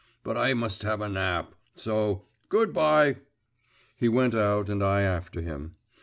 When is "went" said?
4.09-4.33